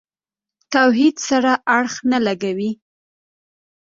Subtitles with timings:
[0.73, 2.71] توحید سره اړخ نه لګوي.